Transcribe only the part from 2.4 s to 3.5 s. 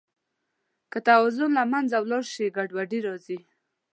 ګډوډي راځي.